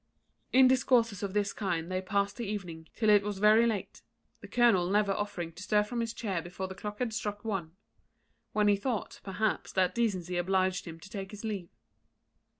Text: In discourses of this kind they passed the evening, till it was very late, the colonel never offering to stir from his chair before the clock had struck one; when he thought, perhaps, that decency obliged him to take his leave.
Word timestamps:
In 0.51 0.67
discourses 0.67 1.21
of 1.21 1.35
this 1.35 1.53
kind 1.53 1.91
they 1.91 2.01
passed 2.01 2.35
the 2.37 2.47
evening, 2.47 2.87
till 2.95 3.11
it 3.11 3.21
was 3.21 3.37
very 3.37 3.67
late, 3.67 4.01
the 4.39 4.47
colonel 4.47 4.89
never 4.89 5.11
offering 5.11 5.51
to 5.53 5.61
stir 5.61 5.83
from 5.83 5.99
his 5.99 6.11
chair 6.11 6.41
before 6.41 6.67
the 6.67 6.73
clock 6.73 6.97
had 6.97 7.13
struck 7.13 7.45
one; 7.45 7.73
when 8.51 8.67
he 8.67 8.75
thought, 8.75 9.19
perhaps, 9.23 9.71
that 9.73 9.93
decency 9.93 10.37
obliged 10.37 10.85
him 10.87 10.99
to 11.01 11.09
take 11.11 11.29
his 11.29 11.43
leave. 11.43 11.69